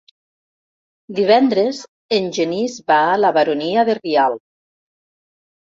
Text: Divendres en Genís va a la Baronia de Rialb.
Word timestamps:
Divendres 1.19 1.81
en 2.19 2.27
Genís 2.39 2.81
va 2.93 2.99
a 3.13 3.21
la 3.23 3.35
Baronia 3.39 3.87
de 3.93 3.99
Rialb. 4.03 4.45